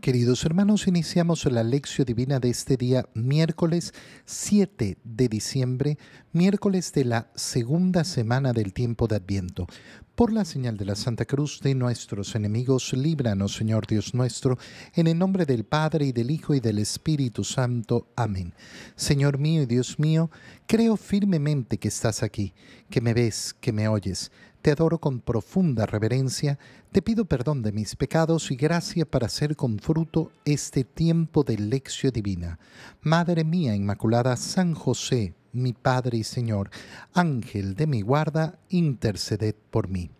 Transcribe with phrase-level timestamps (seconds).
[0.00, 3.92] Queridos hermanos, iniciamos la lección divina de este día, miércoles
[4.24, 5.98] 7 de diciembre,
[6.32, 9.66] miércoles de la segunda semana del tiempo de Adviento.
[10.14, 14.58] Por la señal de la Santa Cruz de nuestros enemigos, líbranos, Señor Dios nuestro,
[14.94, 18.08] en el nombre del Padre y del Hijo y del Espíritu Santo.
[18.16, 18.54] Amén.
[18.96, 20.30] Señor mío y Dios mío,
[20.66, 22.54] creo firmemente que estás aquí,
[22.88, 24.30] que me ves, que me oyes.
[24.62, 26.58] Te adoro con profunda reverencia,
[26.92, 31.56] te pido perdón de mis pecados y gracia para hacer con fruto este tiempo de
[31.56, 32.58] lección divina.
[33.00, 36.68] Madre mía Inmaculada, San José, mi Padre y Señor,
[37.14, 40.10] Ángel de mi guarda, interceded por mí.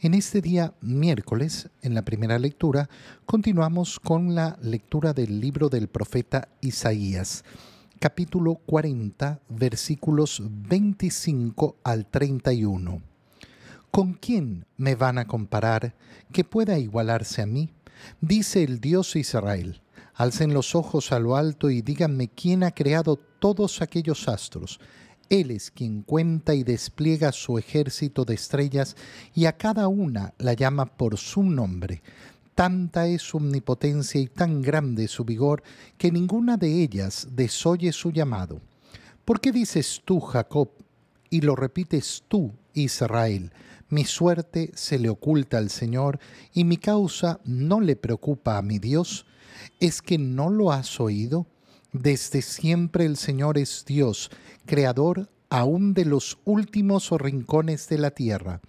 [0.00, 2.88] En este día miércoles, en la primera lectura,
[3.26, 7.44] continuamos con la lectura del libro del profeta Isaías,
[7.98, 13.13] capítulo 40, versículos 25 al 31.
[13.94, 15.94] ¿Con quién me van a comparar
[16.32, 17.70] que pueda igualarse a mí?
[18.20, 19.82] Dice el Dios Israel.
[20.14, 24.80] Alcen los ojos a lo alto y díganme quién ha creado todos aquellos astros.
[25.30, 28.96] Él es quien cuenta y despliega su ejército de estrellas
[29.32, 32.02] y a cada una la llama por su nombre.
[32.56, 35.62] Tanta es su omnipotencia y tan grande su vigor
[35.98, 38.60] que ninguna de ellas desoye su llamado.
[39.24, 40.70] ¿Por qué dices tú, Jacob,
[41.30, 43.52] y lo repites tú, Israel?
[43.94, 46.18] Mi suerte se le oculta al Señor
[46.52, 49.24] y mi causa no le preocupa a mi Dios.
[49.78, 51.46] ¿Es que no lo has oído?
[51.92, 54.32] Desde siempre el Señor es Dios,
[54.66, 58.60] creador aún de los últimos rincones de la tierra.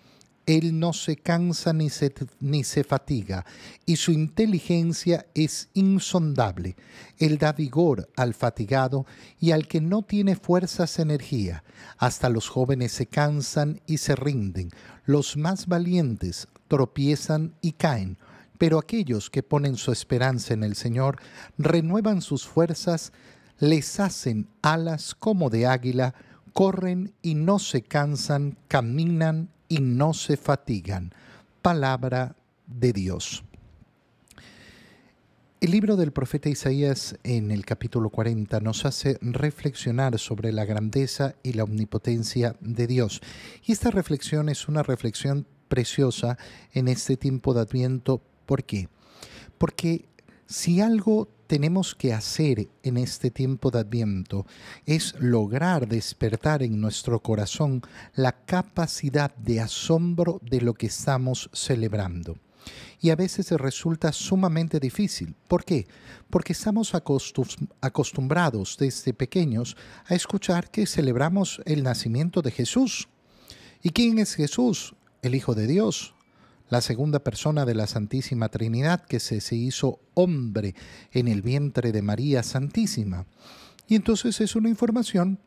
[0.46, 3.46] Él no se cansa ni se, ni se fatiga,
[3.86, 6.76] y su inteligencia es insondable.
[7.18, 9.06] Él da vigor al fatigado
[9.40, 11.64] y al que no tiene fuerzas energía.
[11.98, 14.70] Hasta los jóvenes se cansan y se rinden.
[15.06, 18.18] Los más valientes tropiezan y caen.
[18.58, 21.20] Pero aquellos que ponen su esperanza en el Señor
[21.58, 23.12] renuevan sus fuerzas,
[23.60, 26.14] les hacen alas como de águila,
[26.54, 31.14] corren y no se cansan, caminan y no se fatigan.
[31.62, 32.36] Palabra
[32.68, 33.44] de Dios.
[35.62, 41.36] El libro del profeta Isaías en el capítulo 40 nos hace reflexionar sobre la grandeza
[41.42, 43.22] y la omnipotencia de Dios.
[43.66, 46.38] Y esta reflexión es una reflexión preciosa
[46.74, 48.22] en este tiempo de Adviento.
[48.46, 48.90] ¿Por qué?
[49.58, 50.06] Porque
[50.46, 54.46] si algo tenemos que hacer en este tiempo de Adviento
[54.86, 57.82] es lograr despertar en nuestro corazón
[58.16, 62.38] la capacidad de asombro de lo que estamos celebrando.
[63.00, 65.36] Y a veces resulta sumamente difícil.
[65.48, 65.88] ¿Por qué?
[66.30, 73.08] Porque estamos acostumbrados desde pequeños a escuchar que celebramos el nacimiento de Jesús.
[73.84, 74.96] ¿Y quién es Jesús?
[75.22, 76.15] El Hijo de Dios,
[76.70, 80.76] la segunda persona de la Santísima Trinidad que se, se hizo hombre
[81.12, 83.26] en el vientre de María Santísima.
[83.88, 85.40] Y entonces es una información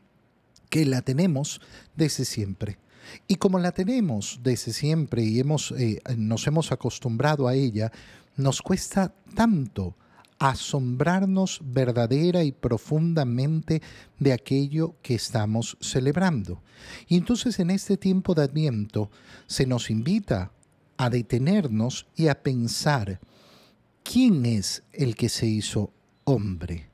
[0.70, 1.60] que la tenemos
[1.96, 2.78] desde siempre.
[3.26, 7.90] Y como la tenemos desde siempre y hemos, eh, nos hemos acostumbrado a ella,
[8.36, 9.96] nos cuesta tanto
[10.38, 13.82] asombrarnos verdadera y profundamente
[14.18, 16.62] de aquello que estamos celebrando.
[17.08, 19.10] Y entonces en este tiempo de Adviento
[19.46, 20.52] se nos invita
[20.98, 23.20] a detenernos y a pensar,
[24.03, 25.92] ¿quién es el que se hizo
[26.25, 26.91] hombre?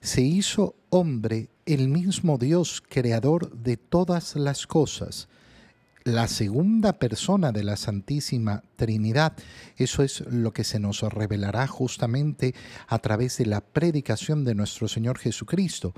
[0.00, 5.28] Se hizo hombre el mismo Dios creador de todas las cosas,
[6.04, 9.34] la segunda persona de la Santísima Trinidad.
[9.76, 12.54] Eso es lo que se nos revelará justamente
[12.86, 15.94] a través de la predicación de nuestro Señor Jesucristo.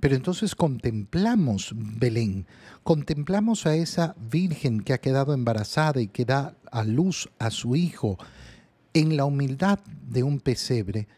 [0.00, 2.46] Pero entonces contemplamos Belén,
[2.82, 7.76] contemplamos a esa Virgen que ha quedado embarazada y que da a luz a su
[7.76, 8.18] Hijo
[8.92, 11.08] en la humildad de un pesebre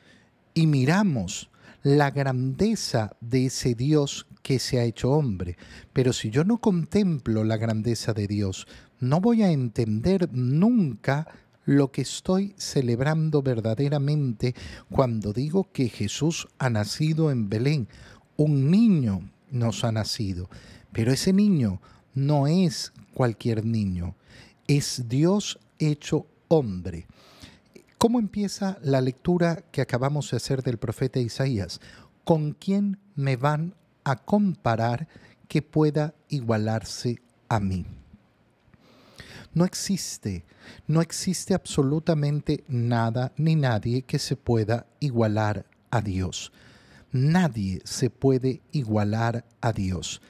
[0.54, 1.50] y miramos
[1.82, 5.56] la grandeza de ese Dios que se ha hecho hombre.
[5.92, 8.66] Pero si yo no contemplo la grandeza de Dios,
[9.00, 11.26] no voy a entender nunca
[11.64, 14.54] lo que estoy celebrando verdaderamente
[14.90, 17.88] cuando digo que Jesús ha nacido en Belén,
[18.38, 20.48] un niño nos ha nacido,
[20.92, 21.82] pero ese niño
[22.14, 24.14] no es cualquier niño,
[24.68, 27.08] es Dios hecho hombre.
[27.98, 31.80] ¿Cómo empieza la lectura que acabamos de hacer del profeta Isaías?
[32.22, 33.74] ¿Con quién me van
[34.04, 35.08] a comparar
[35.48, 37.86] que pueda igualarse a mí?
[39.52, 40.44] No existe,
[40.86, 46.52] no existe absolutamente nada ni nadie que se pueda igualar a Dios
[47.12, 50.20] nadie se puede igualar a Dios.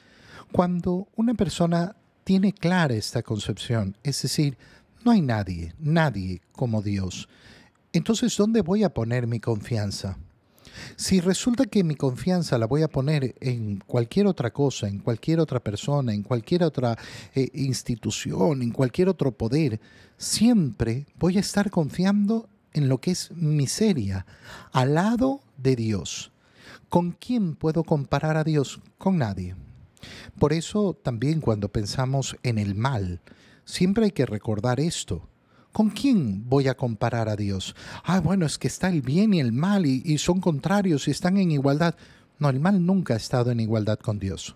[0.51, 4.57] Cuando una persona tiene clara esta concepción, es decir,
[5.03, 7.29] no hay nadie, nadie como Dios,
[7.93, 10.17] entonces ¿dónde voy a poner mi confianza?
[10.95, 15.39] Si resulta que mi confianza la voy a poner en cualquier otra cosa, en cualquier
[15.39, 16.97] otra persona, en cualquier otra
[17.33, 19.79] eh, institución, en cualquier otro poder,
[20.17, 24.25] siempre voy a estar confiando en lo que es miseria,
[24.71, 26.31] al lado de Dios.
[26.89, 28.81] ¿Con quién puedo comparar a Dios?
[28.97, 29.55] Con nadie.
[30.39, 33.21] Por eso también cuando pensamos en el mal,
[33.63, 35.29] siempre hay que recordar esto.
[35.71, 37.75] ¿Con quién voy a comparar a Dios?
[38.03, 41.37] Ah, bueno, es que está el bien y el mal y, son contrarios y están
[41.37, 41.95] en igualdad.
[42.39, 44.55] No, el mal nunca ha estado en igualdad con Dios.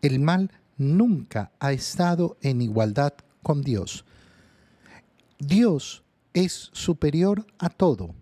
[0.00, 3.12] El mal nunca ha estado en igualdad
[3.42, 4.06] con Dios.
[5.38, 6.02] Dios
[6.32, 8.14] es superior a todo.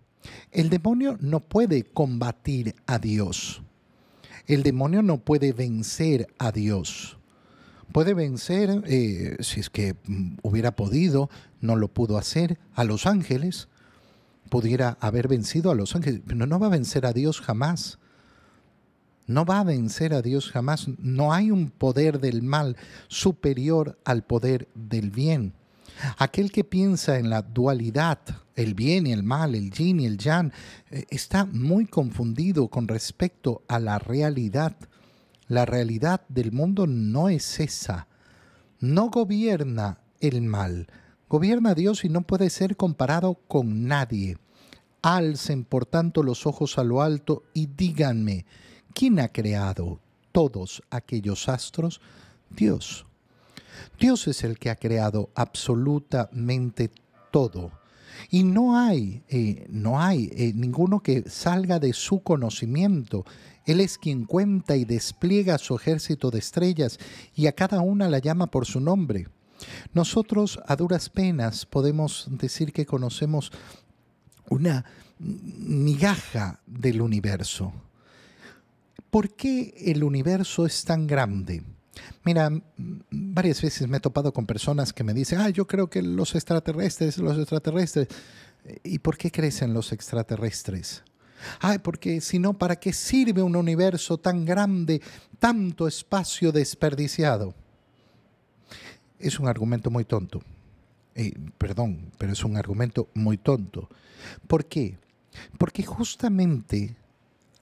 [0.51, 3.61] El demonio no puede combatir a Dios.
[4.47, 7.17] El demonio no puede vencer a Dios.
[7.91, 11.29] Puede vencer, eh, si es que mm, hubiera podido,
[11.61, 13.67] no lo pudo hacer, a los ángeles.
[14.49, 17.99] Pudiera haber vencido a los ángeles, pero no va a vencer a Dios jamás.
[19.27, 20.87] No va a vencer a Dios jamás.
[20.99, 25.53] No hay un poder del mal superior al poder del bien.
[26.17, 28.19] Aquel que piensa en la dualidad,
[28.55, 30.51] el bien y el mal, el yin y el yang,
[30.89, 34.75] eh, está muy confundido con respecto a la realidad.
[35.47, 38.07] La realidad del mundo no es esa.
[38.79, 40.87] No gobierna el mal.
[41.29, 44.37] Gobierna Dios y no puede ser comparado con nadie.
[45.01, 48.45] Alcen por tanto los ojos a lo alto y díganme,
[48.93, 49.99] ¿quién ha creado
[50.31, 52.01] todos aquellos astros?
[52.49, 53.05] Dios.
[53.99, 56.91] Dios es el que ha creado absolutamente
[57.31, 57.71] todo.
[58.29, 63.25] Y no hay, eh, no hay eh, ninguno que salga de su conocimiento.
[63.65, 66.99] Él es quien cuenta y despliega su ejército de estrellas
[67.35, 69.27] y a cada una la llama por su nombre.
[69.93, 73.51] Nosotros a duras penas podemos decir que conocemos
[74.49, 74.85] una
[75.19, 77.73] migaja del universo.
[79.09, 81.63] ¿Por qué el universo es tan grande?
[82.23, 82.49] Mira,
[83.09, 86.35] varias veces me he topado con personas que me dicen, ah, yo creo que los
[86.35, 88.07] extraterrestres, los extraterrestres.
[88.83, 91.03] ¿Y por qué crecen los extraterrestres?
[91.59, 95.01] Ay, porque si no, ¿para qué sirve un universo tan grande,
[95.39, 97.53] tanto espacio desperdiciado?
[99.19, 100.41] Es un argumento muy tonto.
[101.13, 103.89] Eh, perdón, pero es un argumento muy tonto.
[104.47, 104.97] ¿Por qué?
[105.57, 106.95] Porque justamente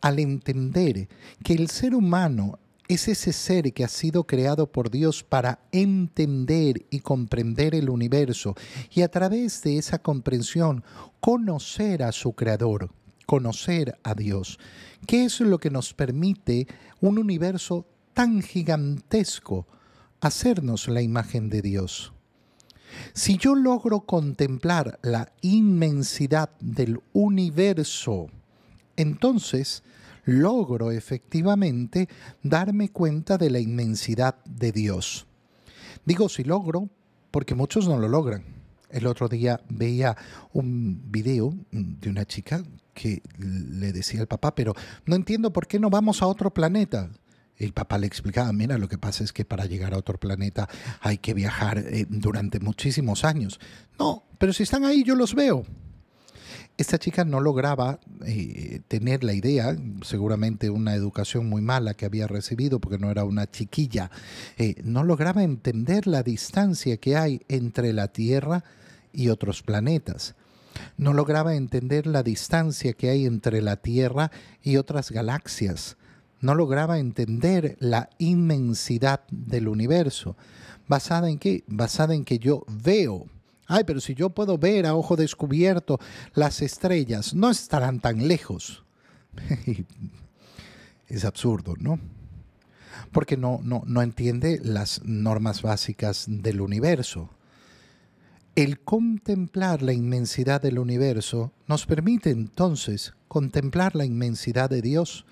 [0.02, 1.08] al entender
[1.44, 2.60] que el ser humano
[2.94, 8.56] es ese ser que ha sido creado por Dios para entender y comprender el universo
[8.92, 10.84] y a través de esa comprensión
[11.20, 12.90] conocer a su creador,
[13.26, 14.60] conocer a Dios.
[15.08, 16.68] ¿Qué es lo que nos permite
[17.02, 19.68] un universo tan gigantesco
[20.22, 22.14] hacernos la imagen de Dios?
[23.14, 28.28] Si yo logro contemplar la inmensidad del universo,
[28.96, 29.84] entonces
[30.26, 32.08] logro efectivamente
[32.42, 35.26] darme cuenta de la inmensidad de Dios.
[36.06, 36.90] Digo si logro,
[37.32, 38.44] porque muchos no lo logran.
[38.90, 40.16] El otro día veía
[40.52, 44.76] un video de una chica que le decía al papá, pero
[45.06, 47.10] no entiendo por qué no vamos a otro planeta.
[47.58, 50.70] El papá le explicaba, mira, lo que pasa es que para llegar a otro planeta
[51.02, 53.60] hay que viajar eh, durante muchísimos años.
[53.98, 55.66] No, pero si están ahí yo los veo.
[56.76, 62.26] Esta chica no lograba eh, tener la idea, seguramente una educación muy mala que había
[62.26, 64.10] recibido porque no era una chiquilla,
[64.58, 68.64] eh, no lograba entender la distancia que hay entre la Tierra
[69.12, 70.34] y otros planetas.
[70.98, 74.32] No lograba entender la distancia que hay entre la Tierra
[74.64, 75.98] y otras galaxias.
[76.42, 80.36] No lograba entender la inmensidad del universo.
[80.88, 81.64] ¿Basada en qué?
[81.68, 83.28] Basada en que yo veo
[83.74, 86.00] Ay, pero si yo puedo ver a ojo descubierto
[86.36, 88.84] las estrellas, no estarán tan lejos.
[91.08, 92.00] es absurdo, ¿no?
[93.12, 97.32] Porque no, no, no entiende las normas básicas del universo.
[98.56, 105.26] El contemplar la inmensidad del universo nos permite entonces contemplar la inmensidad de Dios.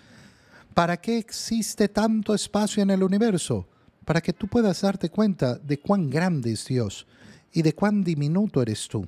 [0.74, 3.67] ¿Para qué existe tanto espacio en el universo?
[4.03, 7.05] Para que tú puedas darte cuenta de cuán grande es Dios
[7.53, 9.05] y de cuán diminuto eres tú.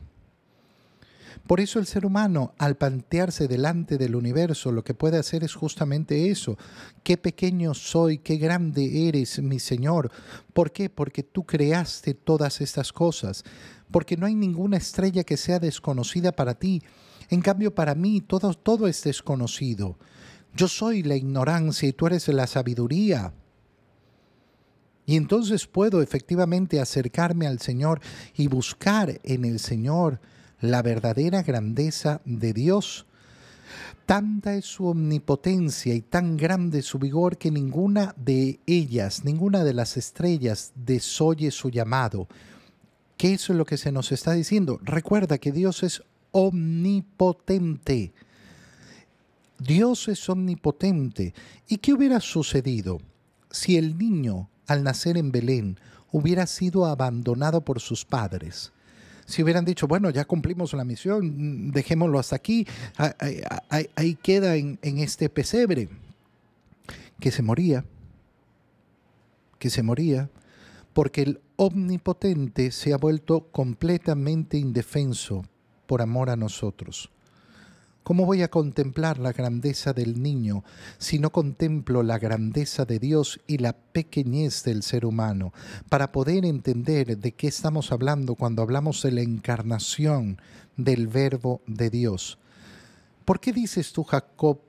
[1.47, 5.55] Por eso el ser humano, al plantearse delante del universo, lo que puede hacer es
[5.55, 6.57] justamente eso.
[7.03, 10.09] Qué pequeño soy, qué grande eres, mi Señor.
[10.53, 10.89] ¿Por qué?
[10.89, 13.43] Porque tú creaste todas estas cosas.
[13.91, 16.81] Porque no hay ninguna estrella que sea desconocida para ti.
[17.29, 19.97] En cambio, para mí todo, todo es desconocido.
[20.55, 23.33] Yo soy la ignorancia y tú eres la sabiduría.
[25.05, 28.00] Y entonces puedo efectivamente acercarme al Señor
[28.36, 30.19] y buscar en el Señor
[30.62, 33.05] la verdadera grandeza de Dios.
[34.05, 39.74] Tanta es su omnipotencia y tan grande su vigor que ninguna de ellas, ninguna de
[39.74, 42.27] las estrellas desoye su llamado.
[43.17, 44.79] ¿Qué es lo que se nos está diciendo?
[44.83, 48.13] Recuerda que Dios es omnipotente.
[49.60, 51.33] Dios es omnipotente.
[51.67, 53.00] ¿Y qué hubiera sucedido
[53.50, 55.79] si el niño, al nacer en Belén,
[56.12, 58.72] hubiera sido abandonado por sus padres?
[59.25, 62.67] Si hubieran dicho, bueno, ya cumplimos la misión, dejémoslo hasta aquí,
[63.96, 65.89] ahí, queda en, en este pesebre,
[67.20, 67.86] que se moría,
[69.60, 70.29] que se moría,
[70.93, 75.46] porque el omnipotente se ha vuelto completamente indefenso
[75.88, 77.10] por amor a nosotros.
[78.03, 80.65] ¿Cómo voy a contemplar la grandeza del niño
[80.98, 85.53] si no contemplo la grandeza de Dios y la pequeñez del ser humano?
[85.88, 90.41] Para poder entender de qué estamos hablando cuando hablamos de la encarnación
[90.75, 92.39] del verbo de Dios.
[93.24, 94.60] ¿Por qué dices tú, Jacob,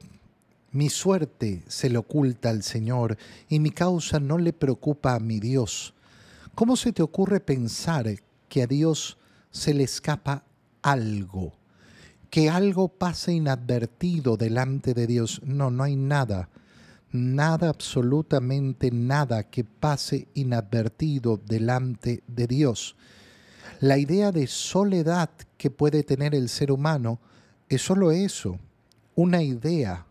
[0.70, 5.40] mi suerte se le oculta al Señor y mi causa no le preocupa a mi
[5.40, 5.92] Dios?
[6.54, 8.06] ¿Cómo se te ocurre pensar
[8.48, 9.18] que a Dios
[9.50, 10.44] se le escapa
[10.82, 11.63] algo?
[12.34, 15.40] Que algo pase inadvertido delante de Dios.
[15.44, 16.48] No, no hay nada,
[17.12, 22.96] nada, absolutamente nada que pase inadvertido delante de Dios.
[23.78, 27.20] La idea de soledad que puede tener el ser humano
[27.68, 28.58] es solo eso,
[29.14, 30.04] una idea.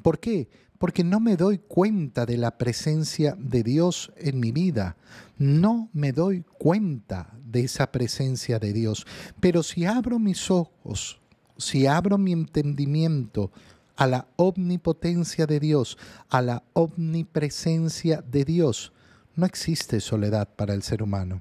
[0.00, 0.48] ¿Por qué?
[0.78, 4.96] Porque no me doy cuenta de la presencia de Dios en mi vida.
[5.36, 9.06] No me doy cuenta de esa presencia de Dios.
[9.38, 11.20] Pero si abro mis ojos
[11.56, 13.50] si abro mi entendimiento
[13.96, 15.96] a la omnipotencia de Dios,
[16.28, 18.92] a la omnipresencia de Dios,
[19.34, 21.40] no existe soledad para el ser humano.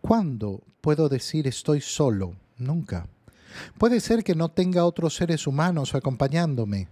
[0.00, 2.34] ¿Cuándo puedo decir estoy solo?
[2.56, 3.06] Nunca.
[3.78, 6.88] Puede ser que no tenga otros seres humanos acompañándome,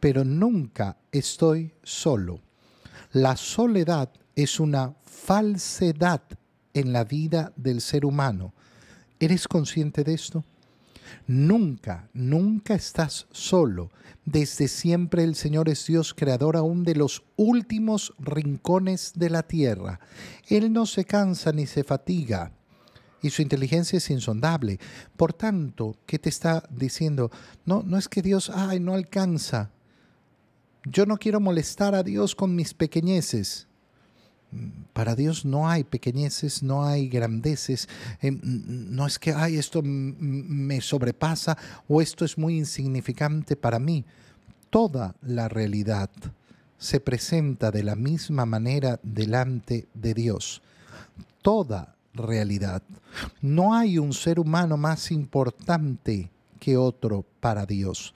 [0.00, 2.40] pero nunca estoy solo.
[3.12, 6.22] La soledad es una falsedad
[6.74, 8.52] en la vida del ser humano.
[9.18, 10.44] ¿Eres consciente de esto?
[11.26, 13.90] Nunca, nunca estás solo.
[14.24, 20.00] Desde siempre el Señor es Dios creador aún de los últimos rincones de la tierra.
[20.48, 22.52] Él no se cansa ni se fatiga
[23.22, 24.78] y su inteligencia es insondable.
[25.16, 27.30] Por tanto, ¿qué te está diciendo?
[27.64, 29.70] No, no es que Dios, ay, no alcanza.
[30.84, 33.66] Yo no quiero molestar a Dios con mis pequeñeces.
[34.92, 37.88] Para Dios no hay pequeñeces, no hay grandeces,
[38.20, 44.04] em, no es que, ay, esto me sobrepasa o esto es muy insignificante para mí.
[44.70, 46.10] Toda la realidad
[46.78, 50.62] se presenta de la misma manera delante de Dios.
[51.42, 52.82] Toda realidad.
[53.40, 58.14] No hay un ser humano más importante que otro para Dios.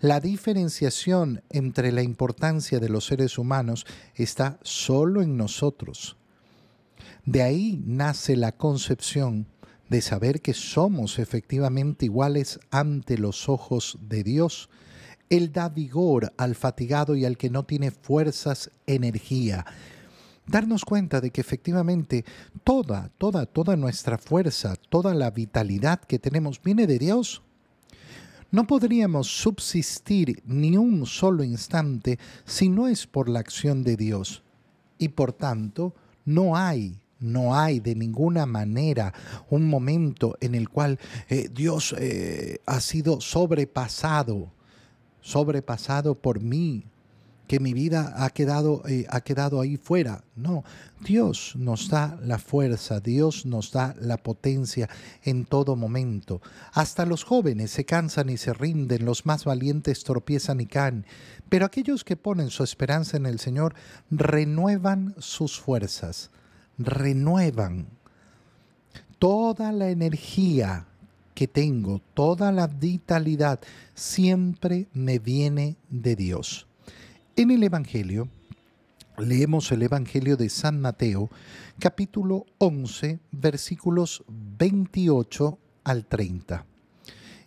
[0.00, 6.16] La diferenciación entre la importancia de los seres humanos está solo en nosotros.
[7.24, 9.48] De ahí nace la concepción
[9.88, 14.70] de saber que somos efectivamente iguales ante los ojos de Dios.
[15.30, 19.66] Él da vigor al fatigado y al que no tiene fuerzas, energía.
[20.46, 22.24] Darnos cuenta de que efectivamente
[22.62, 27.42] toda, toda, toda nuestra fuerza, toda la vitalidad que tenemos viene de Dios.
[28.50, 34.42] No podríamos subsistir ni un solo instante si no es por la acción de Dios.
[34.98, 39.12] Y por tanto, no hay no hay de ninguna manera
[39.50, 44.52] un momento en el cual eh, Dios eh, ha sido sobrepasado,
[45.20, 46.84] sobrepasado por mí,
[47.48, 50.22] que mi vida ha quedado, eh, ha quedado ahí fuera.
[50.36, 50.62] No,
[51.00, 54.88] Dios nos da la fuerza, Dios nos da la potencia
[55.24, 56.40] en todo momento.
[56.72, 61.06] Hasta los jóvenes se cansan y se rinden, los más valientes tropiezan y caen,
[61.48, 63.74] pero aquellos que ponen su esperanza en el Señor
[64.10, 66.30] renuevan sus fuerzas,
[66.76, 67.86] renuevan
[69.18, 70.86] toda la energía
[71.34, 73.60] que tengo, toda la vitalidad,
[73.94, 76.67] siempre me viene de Dios.
[77.38, 78.28] En el Evangelio,
[79.16, 81.30] leemos el Evangelio de San Mateo,
[81.78, 86.66] capítulo 11, versículos 28 al 30.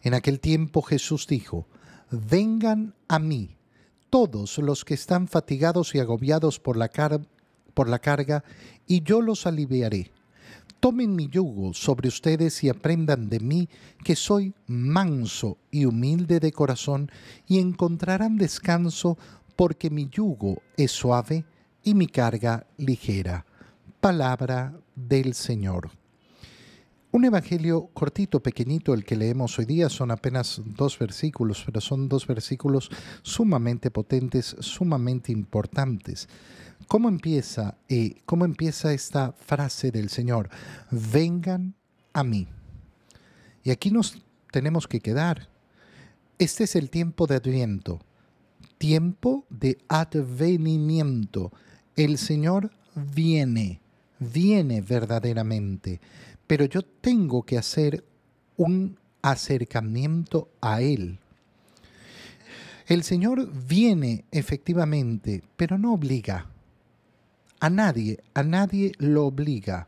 [0.04, 1.68] En aquel tiempo Jesús dijo,
[2.10, 3.58] Vengan a mí
[4.10, 6.90] todos los que están fatigados y agobiados por la,
[7.74, 8.46] por la carga,
[8.88, 10.14] y yo los aliviaré.
[10.80, 13.70] Tomen mi yugo sobre ustedes y aprendan de mí,
[14.04, 17.12] que soy manso y humilde de corazón,
[17.46, 19.16] y encontrarán descanso
[19.62, 21.46] porque mi yugo es suave
[21.84, 23.46] y mi carga ligera.
[24.00, 25.92] Palabra del Señor.
[27.12, 32.10] Un evangelio cortito, pequeñito, el que leemos hoy día, son apenas dos versículos, pero son
[32.10, 32.90] dos versículos
[33.22, 36.28] sumamente potentes, sumamente importantes.
[36.88, 40.50] ¿Cómo empieza, eh, ¿Cómo empieza esta frase del Señor?
[40.90, 41.76] Vengan
[42.14, 42.48] a mí.
[43.64, 44.18] Y aquí nos
[44.52, 45.50] tenemos que quedar.
[46.40, 48.00] Este es el tiempo de Adviento,
[48.82, 51.52] tiempo de advenimiento.
[51.96, 53.80] El Señor viene,
[54.20, 56.00] viene verdaderamente
[56.52, 58.04] pero yo tengo que hacer
[58.58, 61.18] un acercamiento a Él.
[62.88, 66.48] El Señor viene efectivamente, pero no obliga.
[67.62, 69.88] A nadie, a nadie lo obliga.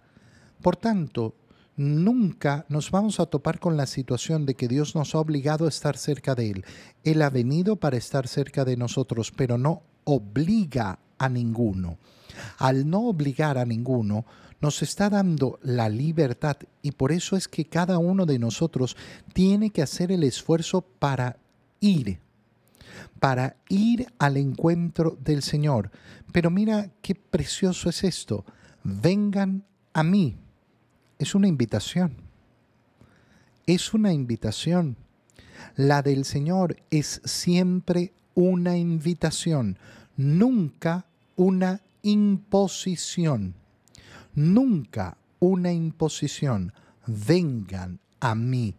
[0.62, 1.36] Por tanto,
[1.76, 5.70] nunca nos vamos a topar con la situación de que Dios nos ha obligado a
[5.70, 6.66] estar cerca de Él.
[7.04, 11.98] Él ha venido para estar cerca de nosotros, pero no obliga a ninguno.
[12.58, 14.26] Al no obligar a ninguno,
[14.62, 18.96] nos está dando la libertad y por eso es que cada uno de nosotros
[19.34, 21.38] tiene que hacer el esfuerzo para
[21.82, 22.20] ir,
[23.20, 25.92] para ir al encuentro del Señor.
[26.32, 28.46] Pero mira qué precioso es esto.
[28.84, 30.38] Vengan a mí.
[31.24, 32.16] Es una invitación.
[33.66, 34.98] Es una invitación.
[35.76, 39.78] La del Señor es siempre una invitación,
[40.18, 43.56] nunca una imposición
[44.36, 46.74] nunca una imposición.
[47.06, 48.76] Vengan a mí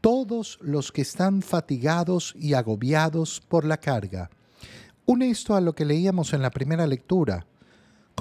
[0.00, 4.30] todos los que están fatigados y agobiados por la carga.
[5.06, 7.46] Une esto a lo que leíamos en la primera lectura.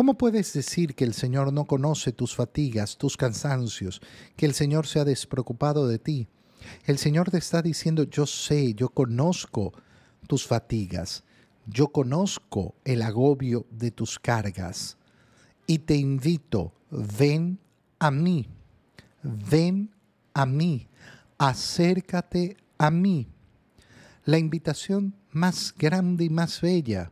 [0.01, 4.01] ¿Cómo puedes decir que el Señor no conoce tus fatigas, tus cansancios,
[4.36, 6.27] que el Señor se ha despreocupado de ti?
[6.86, 9.74] El Señor te está diciendo, yo sé, yo conozco
[10.25, 11.24] tus fatigas,
[11.67, 14.98] yo conozco el agobio de tus cargas
[15.67, 17.60] y te invito, ven
[18.00, 18.48] a mí,
[19.22, 19.91] ven
[20.34, 20.88] a mí,
[21.38, 23.27] acércate a mí.
[24.25, 27.12] La invitación más grande y más bella,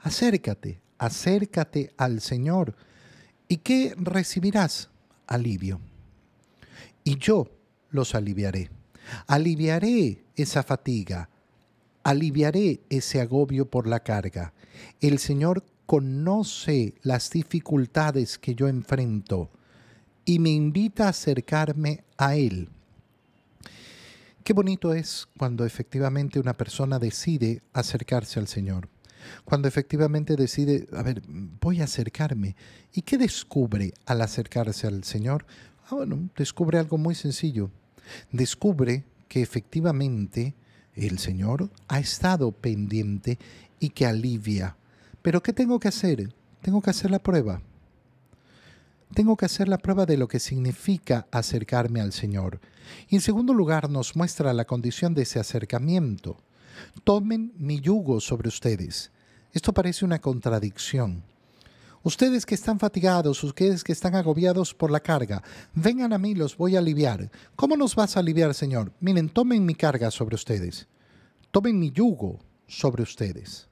[0.00, 2.74] acércate, acércate al Señor.
[3.48, 4.90] ¿Y qué recibirás?
[5.26, 5.80] Alivio.
[7.04, 7.50] Y yo
[7.90, 8.70] los aliviaré.
[9.26, 11.28] Aliviaré esa fatiga,
[12.02, 14.52] aliviaré ese agobio por la carga.
[15.00, 19.50] El Señor conoce las dificultades que yo enfrento
[20.24, 22.70] y me invita a acercarme a Él.
[24.42, 28.88] Qué bonito es cuando efectivamente una persona decide acercarse al Señor.
[29.44, 32.56] Cuando efectivamente decide, a ver, voy a acercarme.
[32.92, 35.46] ¿Y qué descubre al acercarse al Señor?
[35.86, 37.70] Ah, bueno, descubre algo muy sencillo.
[38.32, 40.54] Descubre que efectivamente
[40.94, 43.38] el Señor ha estado pendiente
[43.80, 44.76] y que alivia
[45.24, 46.34] pero ¿qué tengo que hacer?
[46.60, 47.62] Tengo que hacer la prueba.
[49.14, 52.60] Tengo que hacer la prueba de lo que significa acercarme al Señor.
[53.08, 56.36] Y en segundo lugar nos muestra la condición de ese acercamiento.
[57.04, 59.12] Tomen mi yugo sobre ustedes.
[59.54, 61.22] Esto parece una contradicción.
[62.02, 66.56] Ustedes que están fatigados, ustedes que están agobiados por la carga, vengan a mí, los
[66.56, 67.30] voy a aliviar.
[67.56, 68.92] ¿Cómo nos vas a aliviar, Señor?
[69.00, 70.88] Miren, tomen mi carga sobre ustedes.
[71.52, 73.68] Tomen mi yugo sobre ustedes.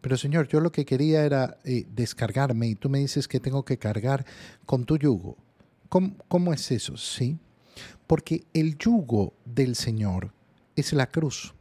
[0.00, 3.64] Pero Señor, yo lo que quería era eh, descargarme y tú me dices que tengo
[3.64, 4.24] que cargar
[4.64, 5.36] con tu yugo.
[5.88, 6.96] ¿Cómo, ¿Cómo es eso?
[6.96, 7.38] Sí,
[8.06, 10.32] porque el yugo del Señor
[10.76, 11.54] es la cruz.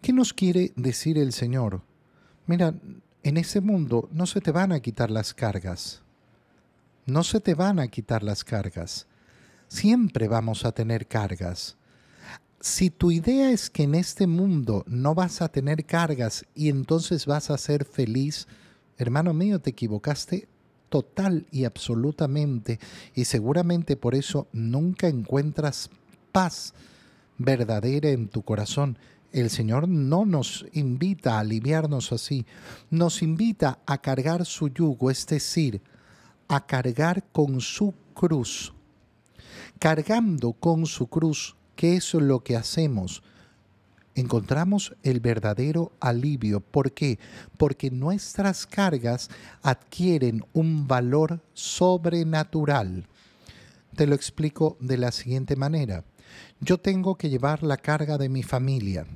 [0.00, 1.82] ¿Qué nos quiere decir el Señor?
[2.46, 2.74] Mira,
[3.22, 6.02] en ese mundo no se te van a quitar las cargas.
[7.06, 9.06] No se te van a quitar las cargas.
[9.68, 11.76] Siempre vamos a tener cargas
[12.64, 17.26] si tu idea es que en este mundo no vas a tener cargas y entonces
[17.26, 18.48] vas a ser feliz,
[18.96, 20.48] hermano mío, te equivocaste
[20.88, 22.80] total y absolutamente
[23.14, 25.90] y seguramente por eso nunca encuentras
[26.32, 26.72] paz
[27.36, 28.96] verdadera en tu corazón.
[29.34, 32.46] El Señor no nos invita a aliviarnos así,
[32.88, 35.82] nos invita a cargar su yugo, es decir,
[36.46, 38.72] a cargar con su cruz.
[39.80, 43.24] Cargando con su cruz ¿Qué es lo que hacemos?
[44.14, 46.60] Encontramos el verdadero alivio.
[46.60, 47.18] ¿Por qué?
[47.56, 49.28] Porque nuestras cargas
[49.62, 53.08] adquieren un valor sobrenatural.
[53.96, 56.04] Te lo explico de la siguiente manera.
[56.60, 59.08] Yo tengo que llevar la carga de mi familia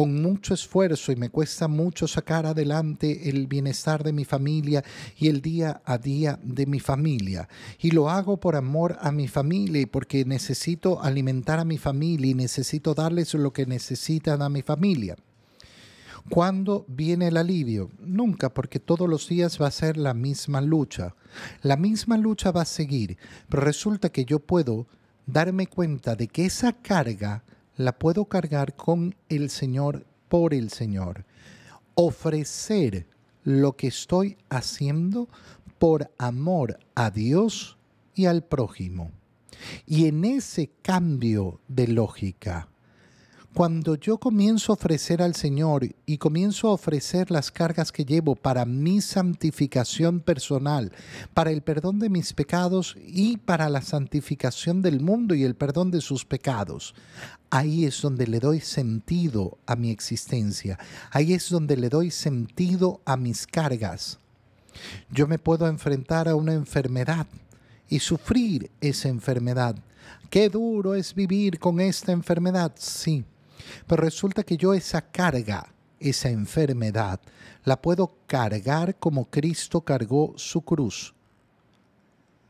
[0.00, 4.82] con mucho esfuerzo y me cuesta mucho sacar adelante el bienestar de mi familia
[5.18, 7.50] y el día a día de mi familia.
[7.78, 12.30] Y lo hago por amor a mi familia y porque necesito alimentar a mi familia
[12.30, 15.16] y necesito darles lo que necesitan a mi familia.
[16.30, 17.90] ¿Cuándo viene el alivio?
[18.00, 21.14] Nunca, porque todos los días va a ser la misma lucha.
[21.60, 23.18] La misma lucha va a seguir,
[23.50, 24.86] pero resulta que yo puedo
[25.26, 27.44] darme cuenta de que esa carga
[27.80, 31.24] la puedo cargar con el Señor por el Señor.
[31.94, 33.06] Ofrecer
[33.42, 35.28] lo que estoy haciendo
[35.78, 37.78] por amor a Dios
[38.14, 39.12] y al prójimo.
[39.86, 42.68] Y en ese cambio de lógica,
[43.52, 48.36] cuando yo comienzo a ofrecer al Señor y comienzo a ofrecer las cargas que llevo
[48.36, 50.92] para mi santificación personal,
[51.34, 55.90] para el perdón de mis pecados y para la santificación del mundo y el perdón
[55.90, 56.94] de sus pecados,
[57.50, 60.78] ahí es donde le doy sentido a mi existencia,
[61.10, 64.20] ahí es donde le doy sentido a mis cargas.
[65.10, 67.26] Yo me puedo enfrentar a una enfermedad
[67.88, 69.74] y sufrir esa enfermedad.
[70.30, 73.24] Qué duro es vivir con esta enfermedad, sí.
[73.86, 77.20] Pero resulta que yo esa carga, esa enfermedad,
[77.64, 81.14] la puedo cargar como Cristo cargó su cruz.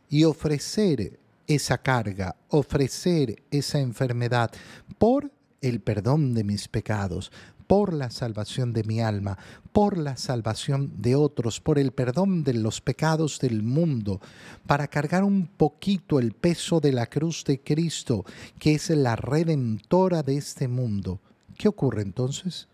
[0.09, 4.51] Y ofrecer esa carga, ofrecer esa enfermedad
[4.99, 7.31] por el perdón de mis pecados,
[7.71, 9.39] por la salvación de mi alma,
[9.73, 14.21] por la salvación de otros, por el perdón de los pecados del mundo,
[14.67, 18.25] para cargar un poquito el peso de la cruz de Cristo,
[18.59, 21.21] que es la redentora de este mundo.
[21.57, 22.67] ¿Qué ocurre entonces?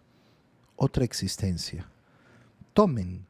[0.76, 1.87] Otra existencia.
[2.72, 3.26] Tomen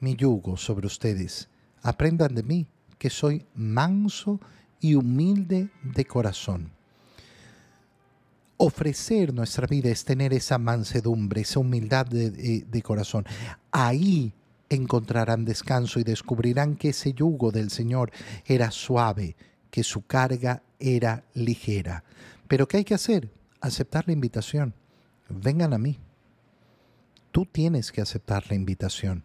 [0.00, 1.50] mi yugo sobre ustedes,
[1.82, 4.40] aprendan de mí, que soy manso
[4.80, 6.73] y humilde de corazón
[8.56, 13.24] ofrecer nuestra vida es tener esa mansedumbre, esa humildad de, corazón.
[13.70, 14.32] Ahí
[14.68, 18.10] encontrarán descanso y descubrirán que ese yugo del Señor
[18.46, 19.36] era suave,
[19.70, 22.04] que su carga era ligera.
[22.48, 23.30] Pero ¿qué hay que hacer?
[23.60, 24.74] Aceptar la invitación.
[25.28, 25.98] Vengan a mí.
[27.32, 29.24] Tú tienes que aceptar la invitación.